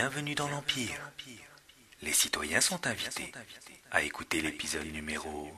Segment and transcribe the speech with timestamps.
[0.00, 1.10] Bienvenue dans l'Empire.
[2.02, 3.32] Les citoyens sont invités
[3.90, 5.50] à écouter l'épisode numéro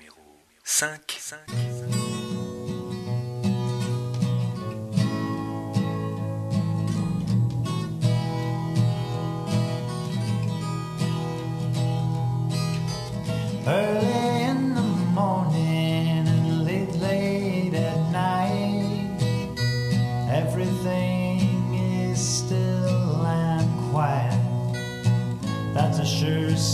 [0.64, 1.20] 5.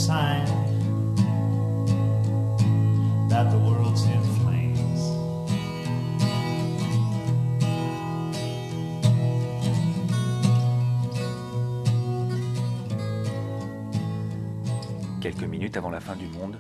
[0.07, 0.47] Sign
[3.29, 5.03] that the world's in flames.
[15.21, 16.57] Quelques minutes avant la fin du monde,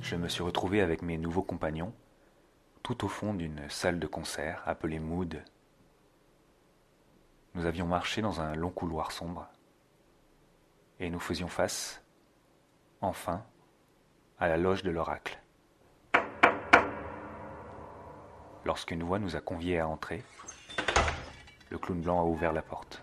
[0.00, 1.92] je me suis retrouvé avec mes nouveaux compagnons
[2.82, 5.44] tout au fond d'une salle de concert appelée Mood.
[7.54, 9.48] Nous avions marché dans un long couloir sombre
[10.98, 12.02] et nous faisions face,
[13.00, 13.42] enfin,
[14.38, 15.38] à la loge de l'oracle.
[18.64, 20.22] Lorsqu'une voix nous a conviés à entrer,
[21.70, 23.02] le clown blanc a ouvert la porte.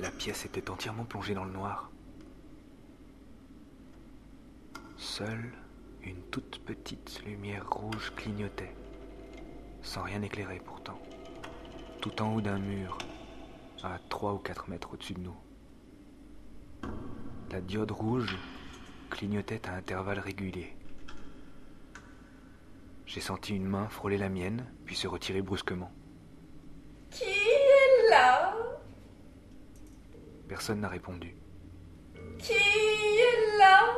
[0.00, 1.90] La pièce était entièrement plongée dans le noir.
[4.98, 5.52] Seule
[6.02, 8.74] une toute petite lumière rouge clignotait,
[9.82, 11.00] sans rien éclairer pourtant,
[12.00, 12.98] tout en haut d'un mur,
[13.82, 15.36] à trois ou quatre mètres au-dessus de nous.
[17.50, 18.36] La diode rouge
[19.08, 20.76] clignotait à intervalles réguliers.
[23.06, 25.90] J'ai senti une main frôler la mienne, puis se retirer brusquement.
[27.10, 28.56] Qui est là
[30.56, 31.36] Personne n'a répondu.
[32.38, 33.94] Qui est là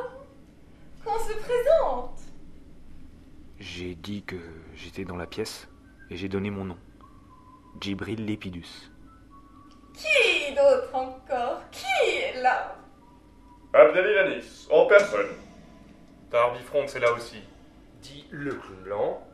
[1.05, 2.19] Qu'on se présente?
[3.61, 4.35] J'ai dit que
[4.75, 5.69] j'étais dans la pièce
[6.09, 6.77] et j'ai donné mon nom.
[7.79, 8.91] Djibril Lepidus.
[9.93, 11.61] Qui d'autre encore?
[11.71, 12.75] Qui est là?
[13.73, 15.29] Abdelilanis, en personne.
[16.29, 17.41] Tarbifront, c'est là aussi.
[18.01, 19.27] dit le clown blanc,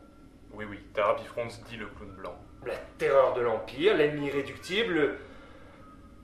[0.54, 2.36] Oui, oui, Tarbifront dit le clown blanc.
[2.68, 5.18] la terreur de l'Empire, l'ennemi irréductible.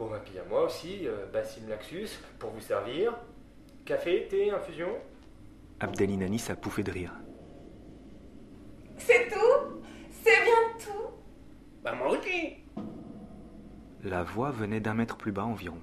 [0.01, 3.13] Bon, bah, puis à moi aussi, euh, Bassim Laxus, pour vous servir.
[3.85, 4.89] Café, thé, infusion?
[5.79, 7.13] Abdelinanis a pouffé de rire.
[8.97, 9.83] C'est tout?
[10.09, 11.11] C'est bien tout?
[11.83, 12.55] Bah moi aussi.
[14.03, 15.77] La voix venait d'un mètre plus bas environ.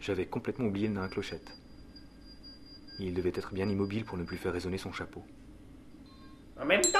[0.00, 1.50] J'avais complètement oublié le nain à clochette.
[2.98, 5.22] Il devait être bien immobile pour ne plus faire résonner son chapeau.
[6.58, 6.98] En même temps,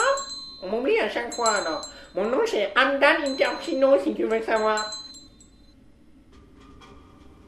[0.62, 1.88] on m'oublie à chaque fois alors.
[2.14, 4.92] Mon nom c'est Amdan Interpino si tu veux savoir.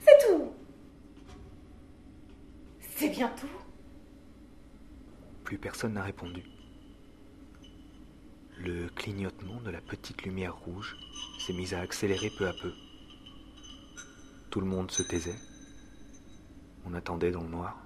[0.09, 0.53] C'est tout
[2.99, 3.47] C'est bien tout
[5.45, 6.43] Plus personne n'a répondu.
[8.59, 10.97] Le clignotement de la petite lumière rouge
[11.39, 12.73] s'est mis à accélérer peu à peu.
[14.51, 15.39] Tout le monde se taisait.
[16.87, 17.79] On attendait dans le noir.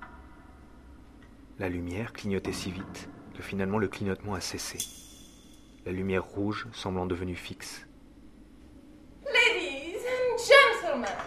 [1.58, 4.78] La lumière clignotait si vite que finalement le clignotement a cessé.
[5.84, 7.86] La lumière rouge semblant devenue fixe.
[9.26, 11.18] Ladies and gentlemen,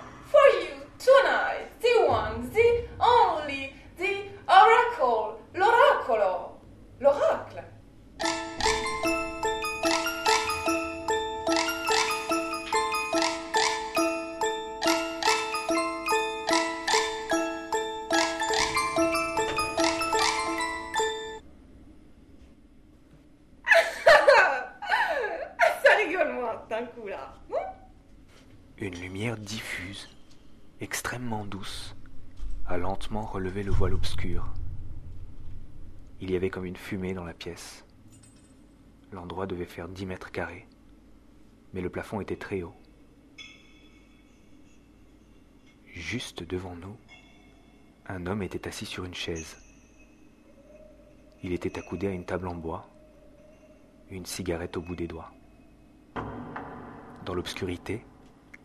[33.54, 34.52] le voile obscur.
[36.20, 37.86] Il y avait comme une fumée dans la pièce.
[39.12, 40.68] L'endroit devait faire dix mètres carrés,
[41.72, 42.74] mais le plafond était très haut.
[45.86, 46.98] Juste devant nous,
[48.08, 49.58] un homme était assis sur une chaise.
[51.44, 52.90] Il était accoudé à une table en bois,
[54.10, 55.32] une cigarette au bout des doigts.
[57.26, 58.04] Dans l'obscurité,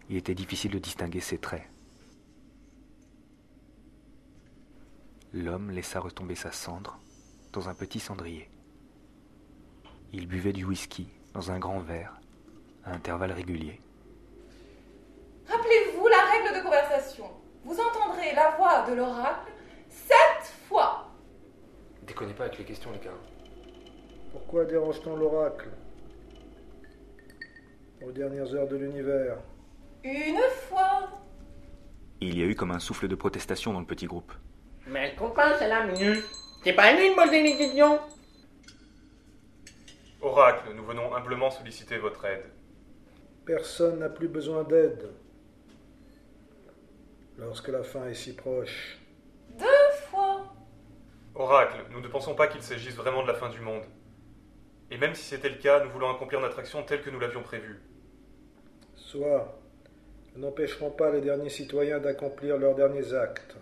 [0.08, 1.68] il était difficile de distinguer ses traits.
[5.32, 6.98] L'homme laissa retomber sa cendre
[7.52, 8.50] dans un petit cendrier.
[10.12, 12.20] Il buvait du whisky dans un grand verre,
[12.84, 13.80] à intervalles réguliers.
[15.46, 17.30] Rappelez-vous la règle de conversation
[18.90, 19.52] de l'oracle
[19.88, 21.08] sept fois.
[22.02, 23.10] Déconnez pas avec les questions, les gars.
[24.32, 25.68] Pourquoi dérange-t-on l'oracle
[28.02, 29.38] Aux dernières heures de l'univers?
[30.04, 31.08] Une fois.
[32.20, 34.32] Il y a eu comme un souffle de protestation dans le petit groupe.
[34.90, 36.18] Mais elle comprend, celle-là, Minus.
[36.64, 38.00] C'est pas à lui de poser les questions.
[40.20, 42.44] Oracle, nous venons humblement solliciter votre aide.
[43.46, 45.08] Personne n'a plus besoin d'aide.
[47.38, 48.98] Lorsque la fin est si proche.
[49.58, 50.52] Deux fois.
[51.34, 53.84] Oracle, nous ne pensons pas qu'il s'agisse vraiment de la fin du monde.
[54.90, 57.42] Et même si c'était le cas, nous voulons accomplir notre action telle que nous l'avions
[57.42, 57.80] prévue.
[58.96, 59.56] Soit,
[60.34, 63.56] nous n'empêcherons pas les derniers citoyens d'accomplir leurs derniers actes.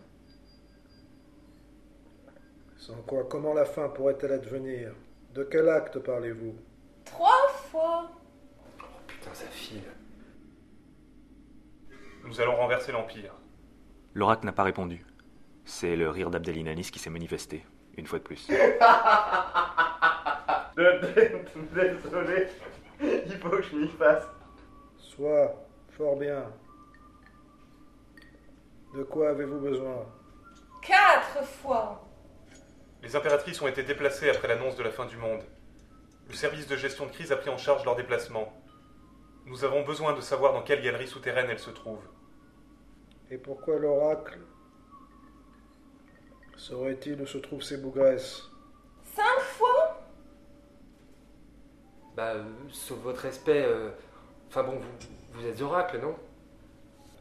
[2.79, 4.93] Sans quoi, comment la fin pourrait-elle advenir?
[5.35, 6.55] De quel acte parlez-vous?
[7.05, 8.09] Trois fois.
[8.81, 9.83] Oh putain, ça file.
[12.25, 13.35] Nous allons renverser l'Empire.
[14.15, 15.05] L'oracle n'a pas répondu.
[15.65, 17.67] C'est le rire d'Abdelinanis qui s'est manifesté,
[17.97, 18.47] une fois de plus.
[20.77, 22.47] Désolé,
[23.01, 24.25] il faut que je m'y fasse.
[24.97, 25.53] Soit,
[25.91, 26.45] fort bien.
[28.95, 30.07] De quoi avez-vous besoin?
[30.81, 32.07] Quatre fois.
[33.08, 35.40] Les impératrices ont été déplacées après l'annonce de la fin du monde.
[36.28, 38.52] Le service de gestion de crise a pris en charge leur déplacement.
[39.46, 42.06] Nous avons besoin de savoir dans quelle galerie souterraine elles se trouvent.
[43.31, 44.38] Et pourquoi l'oracle
[46.58, 48.43] Saurait-il où se trouvent ces bougresses?
[49.05, 50.02] Cinq fois.
[52.14, 53.64] Bah, euh, sauf votre respect.
[53.64, 53.88] euh,
[54.49, 54.90] Enfin bon, vous,
[55.32, 56.14] vous êtes oracle, non?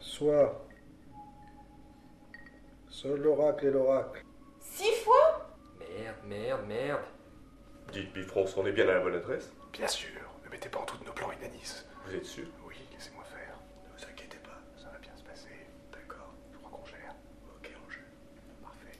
[0.01, 0.65] Soit.
[2.89, 4.25] Seul l'oracle est l'oracle.
[4.59, 5.26] Six fois?
[6.27, 7.03] Merde, merde.
[7.93, 10.09] Dites Bifrons, on est bien à la bonne adresse Bien sûr,
[10.43, 11.85] ne mettez pas en doute nos plans, Inanis.
[12.05, 12.45] Vous êtes sûr?
[12.67, 13.55] Oui, laissez-moi faire.
[13.85, 15.49] Ne vous inquiétez pas, ça va bien se passer.
[15.93, 17.15] D'accord, je crois qu'on gère.
[17.55, 18.03] Ok, on gère.
[18.61, 18.99] Parfait.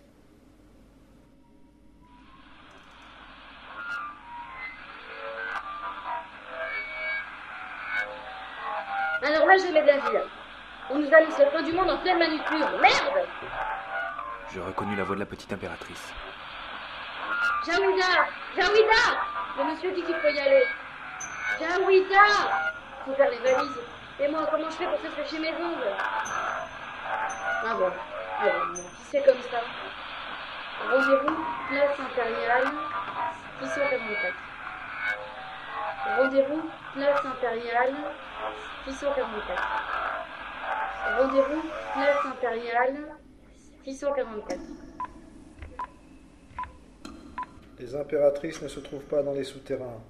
[9.24, 10.18] Alors là, j'ai mes avis.
[10.90, 12.80] On nous annonce la fin du monde en pleine manucure.
[12.82, 13.28] Merde
[14.54, 16.14] Je reconnus la voix de la petite impératrice.
[17.68, 18.12] Jawida
[18.56, 19.04] Jawida
[19.58, 20.64] Le monsieur dit qu'il faut y aller.
[21.60, 22.24] Jawida
[23.04, 23.82] Faut faire les valises.
[24.22, 25.94] Et moi, comment je fais pour se chez mes ongles
[27.66, 27.92] Ah bon.
[28.40, 28.82] Ah bon,
[29.12, 29.60] c'est comme ça.
[30.90, 32.72] Rendez-vous, place impériale,
[33.62, 34.34] 644.
[36.18, 37.96] Rendez-vous, place impériale,
[38.88, 39.64] 644.
[41.18, 41.64] Rendez-vous,
[41.94, 43.18] place impériale,
[43.84, 44.87] 644.
[47.80, 50.02] Les impératrices ne se trouvent pas dans les souterrains.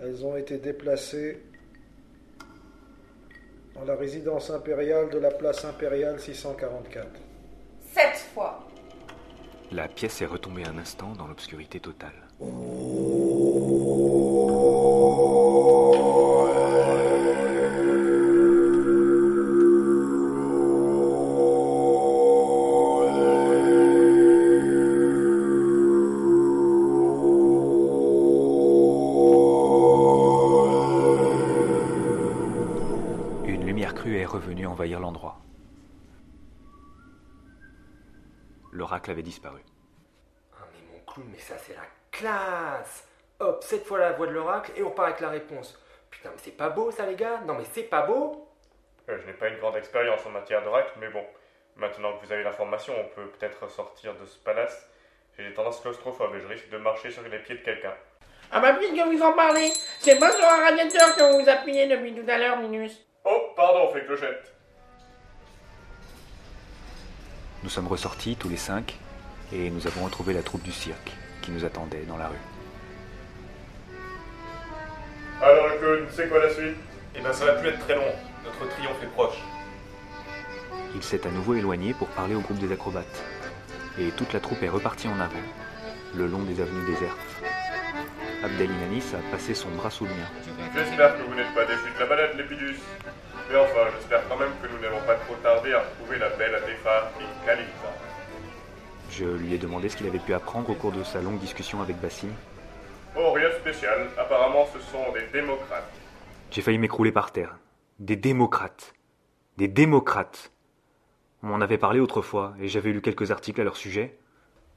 [0.00, 1.42] Elles ont été déplacées
[3.74, 7.08] dans la résidence impériale de la place impériale 644.
[7.94, 8.68] Sept fois.
[9.70, 12.12] La pièce est retombée un instant dans l'obscurité totale.
[12.40, 13.11] Une
[39.02, 39.60] L'oracle avait disparu.
[40.54, 41.82] Ah mais mon clown, mais ça c'est la
[42.12, 43.08] classe
[43.40, 45.76] Hop, cette fois la voix de l'oracle et on part avec la réponse.
[46.08, 48.46] Putain, mais c'est pas beau ça les gars Non mais c'est pas beau
[49.08, 51.24] Euh, Je n'ai pas une grande expérience en matière d'oracle, mais bon,
[51.74, 54.88] maintenant que vous avez l'information, on peut peut-être sortir de ce palace.
[55.36, 57.94] J'ai des tendances claustrophobes et je risque de marcher sur les pieds de quelqu'un.
[58.52, 61.88] Ah bah puisque vous en parlez, c'est pas sur un radiateur que vous vous appuyez
[61.88, 63.04] depuis tout à l'heure, Minus.
[63.24, 64.51] Oh, pardon, fait clochette.
[67.62, 68.98] Nous sommes ressortis tous les cinq
[69.52, 72.34] et nous avons retrouvé la troupe du cirque qui nous attendait dans la rue.
[75.40, 76.76] Alors le clown, c'est quoi la suite?
[77.14, 78.12] Eh ben ça va plus être très long.
[78.44, 79.36] Notre triomphe est proche.
[80.94, 83.22] Il s'est à nouveau éloigné pour parler au groupe des acrobates.
[83.98, 85.32] Et toute la troupe est repartie en avant,
[86.14, 87.18] le long des avenues désertes.
[88.42, 90.28] Abdelinanis a passé son bras sous le mien.
[90.74, 92.78] J'espère que vous n'êtes pas déçus de la balade, Lépidus.
[93.50, 96.54] Mais enfin, j'espère quand même que nous n'allons pas trop tarder à retrouver la belle
[96.54, 97.92] Atefa et Kalita.
[99.10, 101.82] Je lui ai demandé ce qu'il avait pu apprendre au cours de sa longue discussion
[101.82, 102.30] avec Bassim.
[103.16, 104.08] Oh, rien de spécial.
[104.16, 105.90] Apparemment, ce sont des démocrates.
[106.50, 107.58] J'ai failli m'écrouler par terre.
[107.98, 108.94] Des démocrates.
[109.58, 110.50] Des démocrates.
[111.42, 114.16] On m'en avait parlé autrefois et j'avais lu quelques articles à leur sujet.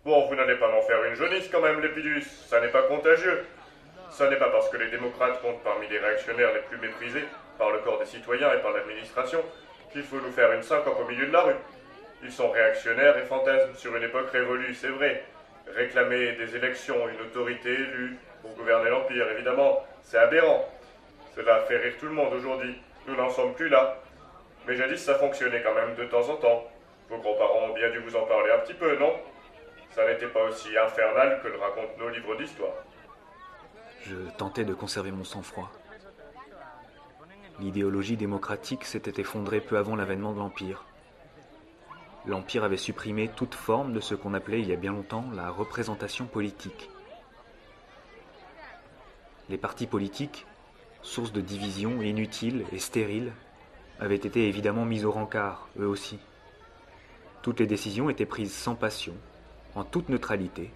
[0.03, 2.23] Bon, vous n'allez pas m'en faire une jaunisse quand même, Lépidus.
[2.47, 3.45] Ça n'est pas contagieux.
[4.15, 7.25] Ça n'est pas parce que les démocrates comptent parmi les réactionnaires les plus méprisés
[7.57, 9.43] par le corps des citoyens et par l'administration
[9.91, 11.55] qu'il faut nous faire une syncope au milieu de la rue.
[12.23, 15.25] Ils sont réactionnaires et fantasment sur une époque révolue, c'est vrai.
[15.67, 20.65] Réclamer des élections, une autorité élue pour gouverner l'Empire, évidemment, c'est aberrant.
[21.35, 22.73] Cela fait rire tout le monde aujourd'hui.
[23.07, 23.97] Nous n'en sommes plus là.
[24.65, 26.63] Mais jadis, ça fonctionnait quand même de temps en temps.
[27.09, 29.13] Vos grands-parents ont bien dû vous en parler un petit peu, non?
[29.93, 32.84] Ça n'était pas aussi infernal que le racontent nos livres d'histoire.
[34.07, 35.71] Je tentais de conserver mon sang-froid.
[37.59, 40.85] L'idéologie démocratique s'était effondrée peu avant l'avènement de l'Empire.
[42.27, 45.49] L'Empire avait supprimé toute forme de ce qu'on appelait il y a bien longtemps la
[45.49, 46.91] représentation politique.
[49.49, 50.45] Les partis politiques,
[51.01, 53.33] source de divisions inutiles et stériles,
[53.99, 56.19] avaient été évidemment mis au rencard, eux aussi.
[57.41, 59.15] Toutes les décisions étaient prises sans passion,
[59.73, 60.71] en toute neutralité,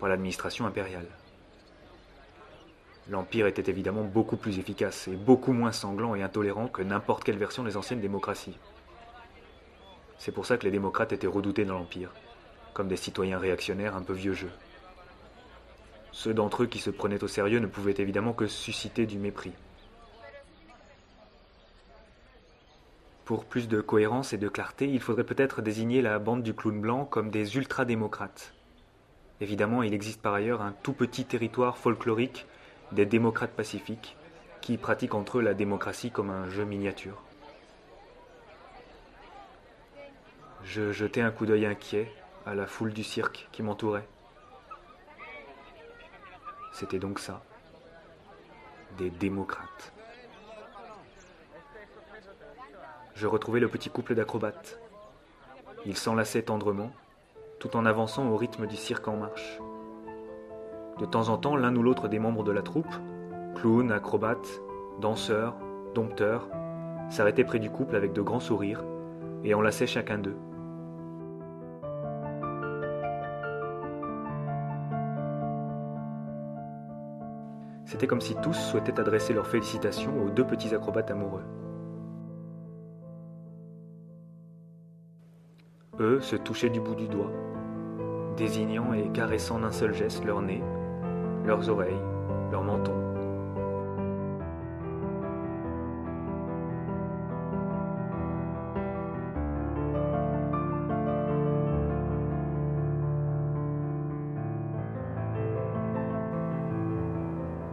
[0.00, 1.06] par l'administration impériale.
[3.08, 7.36] L'Empire était évidemment beaucoup plus efficace et beaucoup moins sanglant et intolérant que n'importe quelle
[7.36, 8.56] version des anciennes démocraties.
[10.18, 12.12] C'est pour ça que les démocrates étaient redoutés dans l'Empire,
[12.74, 14.50] comme des citoyens réactionnaires un peu vieux jeu.
[16.12, 19.52] Ceux d'entre eux qui se prenaient au sérieux ne pouvaient évidemment que susciter du mépris.
[23.24, 26.80] Pour plus de cohérence et de clarté, il faudrait peut-être désigner la bande du clown
[26.80, 28.52] blanc comme des ultra-démocrates.
[29.40, 32.46] Évidemment, il existe par ailleurs un tout petit territoire folklorique
[32.92, 34.16] des démocrates pacifiques
[34.60, 37.22] qui pratiquent entre eux la démocratie comme un jeu miniature.
[40.62, 42.12] Je jetai un coup d'œil inquiet
[42.46, 44.06] à la foule du cirque qui m'entourait.
[46.72, 47.42] C'était donc ça,
[48.98, 49.92] des démocrates.
[53.14, 54.78] Je retrouvai le petit couple d'acrobates.
[55.84, 56.92] Ils s'enlaçaient tendrement,
[57.58, 59.58] tout en avançant au rythme du cirque en marche.
[60.98, 62.94] De temps en temps, l'un ou l'autre des membres de la troupe,
[63.56, 64.62] clown, acrobate,
[65.00, 65.56] danseur,
[65.94, 66.48] dompteur,
[67.10, 68.84] s'arrêtait près du couple avec de grands sourires
[69.44, 70.36] et enlaçait chacun d'eux.
[77.84, 81.44] C'était comme si tous souhaitaient adresser leurs félicitations aux deux petits acrobates amoureux.
[86.00, 87.30] Eux se touchaient du bout du doigt,
[88.36, 90.62] désignant et caressant d'un seul geste leur nez,
[91.44, 92.00] leurs oreilles,
[92.50, 92.92] leur menton.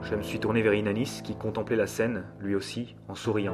[0.10, 3.54] Je me suis tourné vers Inanis qui contemplait la scène, lui aussi, en souriant.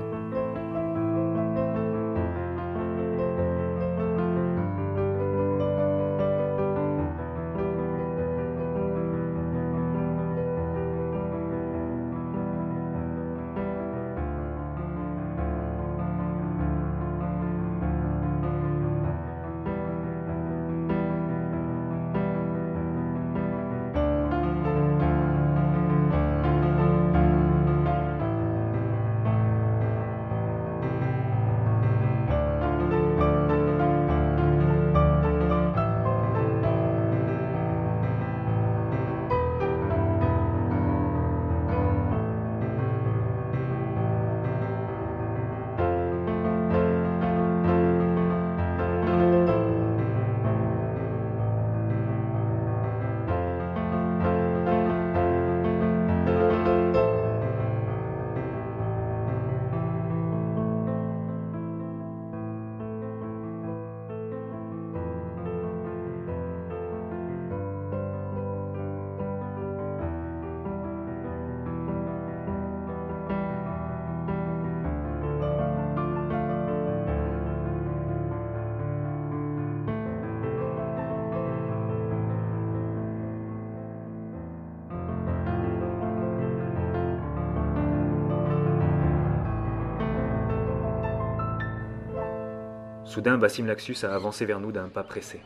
[93.15, 95.39] Soudain, Bassim Laxus a avancé vers nous d'un pas pressé.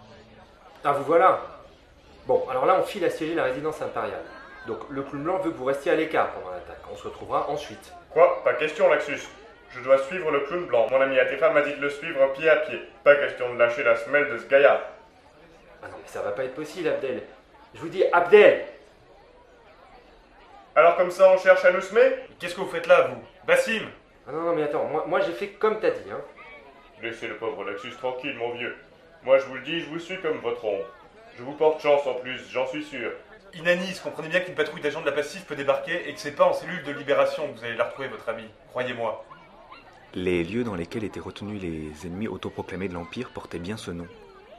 [0.83, 1.39] Ah, vous voilà
[2.25, 4.23] Bon, alors là, on file assiéger la résidence impériale.
[4.65, 6.81] Donc, le clown blanc veut que vous restiez à l'écart pendant l'attaque.
[6.91, 7.93] On se retrouvera ensuite.
[8.09, 8.43] Quoi?
[8.43, 9.19] Pas question, Laxus.
[9.69, 10.88] Je dois suivre le clown blanc.
[10.89, 12.81] Mon ami Atefa m'a dit de le suivre pied à pied.
[13.03, 14.79] Pas question de lâcher la semelle de ce gaillard.
[15.83, 17.21] Ah non, mais ça va pas être possible, Abdel.
[17.75, 18.65] Je vous dis, Abdel
[20.75, 22.15] Alors comme ça, on cherche à nous semer?
[22.39, 23.21] Qu'est-ce que vous faites là, vous?
[23.45, 23.83] Bassim
[24.27, 26.21] Ah non, non, mais attends, moi, moi j'ai fait comme t'as dit, hein.
[27.01, 28.75] Laissez le pauvre Laxus tranquille, mon vieux.
[29.24, 30.86] Moi, je vous le dis, je vous suis comme votre ombre.
[31.38, 33.12] Je vous porte chance en plus, j'en suis sûr.
[33.53, 36.44] Inanis, comprenez bien qu'une patrouille d'agents de la Passif peut débarquer et que c'est pas
[36.44, 38.44] en cellule de libération que vous allez la retrouver, votre ami.
[38.70, 39.25] Croyez-moi.
[40.13, 44.08] Les lieux dans lesquels étaient retenus les ennemis autoproclamés de l'Empire portaient bien ce nom,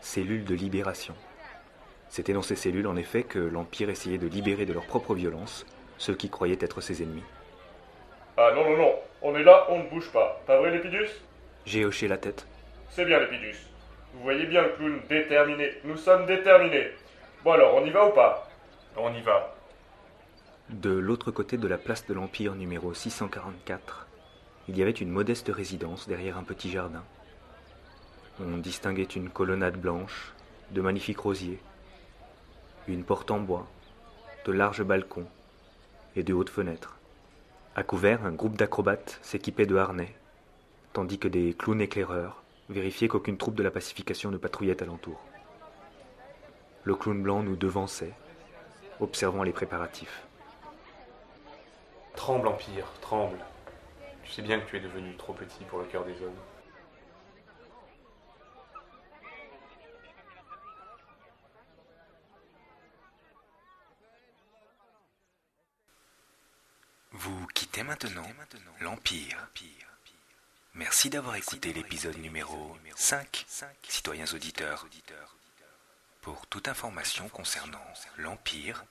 [0.00, 1.14] cellules de libération.
[2.09, 5.66] C'était dans ces cellules, en effet, que l'Empire essayait de libérer de leur propre violence
[5.99, 7.25] ceux qui croyaient être ses ennemis.
[8.38, 10.40] Ah non, non, non, on est là, on ne bouge pas.
[10.47, 11.11] Pas vrai, Lépidus
[11.66, 12.46] J'ai hoché la tête.
[12.90, 13.56] C'est bien, Lépidus.
[14.14, 15.72] Vous voyez bien le clown déterminé.
[15.84, 16.90] Nous sommes déterminés.
[17.44, 18.48] Bon alors, on y va ou pas?
[18.96, 19.54] On y va.
[20.68, 24.06] De l'autre côté de la place de l'Empire numéro 644,
[24.68, 27.04] il y avait une modeste résidence derrière un petit jardin.
[28.40, 30.32] On distinguait une colonnade blanche,
[30.70, 31.60] de magnifiques rosiers,
[32.88, 33.66] une porte en bois,
[34.44, 35.26] de larges balcons
[36.16, 36.96] et de hautes fenêtres.
[37.74, 40.14] À couvert, un groupe d'acrobates s'équipait de harnais,
[40.92, 45.20] tandis que des clowns éclaireurs vérifiaient qu'aucune troupe de la pacification ne patrouillait alentour.
[46.85, 48.14] Le clown blanc nous devançait,
[49.00, 50.23] observant les préparatifs.
[52.16, 53.38] Tremble, Empire, tremble.
[54.25, 56.32] Tu sais bien que tu es devenu trop petit pour le cœur des hommes.
[67.12, 68.26] Vous quittez maintenant
[68.80, 69.50] l'Empire.
[70.80, 73.44] Merci d'avoir écouté l'épisode numéro 5,
[73.87, 74.87] citoyens auditeurs.
[76.22, 77.84] Pour toute information concernant
[78.16, 78.87] l'Empire,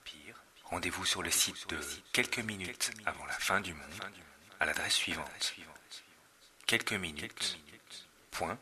[0.66, 1.80] rendez-vous sur le site de
[2.12, 4.04] quelques minutes avant la fin du monde
[4.60, 5.56] à l'adresse suivante.
[6.64, 7.58] Quelques minutes.
[8.30, 8.56] Point.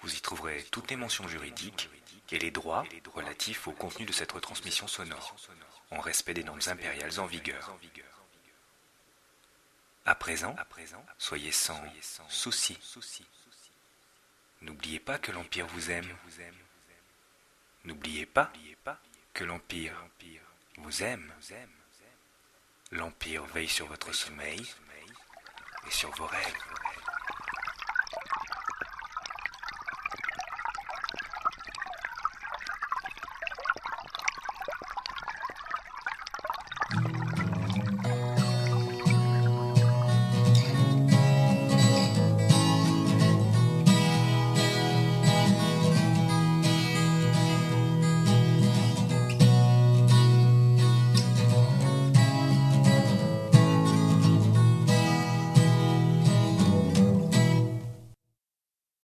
[0.00, 1.88] Vous y trouverez toutes les mentions juridiques
[2.32, 2.84] et les droits
[3.14, 5.36] relatifs au contenu de cette retransmission sonore,
[5.90, 7.76] en respect des normes impériales en vigueur.
[10.04, 10.56] À présent,
[11.18, 11.80] soyez sans
[12.28, 12.78] souci.
[14.62, 16.16] N'oubliez pas que l'Empire vous aime.
[17.84, 18.50] N'oubliez pas
[19.34, 19.94] que l'Empire
[20.78, 21.32] vous aime.
[22.90, 24.60] L'Empire veille sur votre sommeil
[25.86, 26.56] et sur vos rêves.